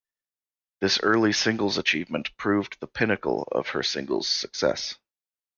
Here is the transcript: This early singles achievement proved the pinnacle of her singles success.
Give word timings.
This 0.79 0.99
early 1.01 1.31
singles 1.31 1.77
achievement 1.77 2.35
proved 2.35 2.79
the 2.79 2.87
pinnacle 2.87 3.47
of 3.51 3.67
her 3.67 3.83
singles 3.83 4.27
success. 4.27 4.95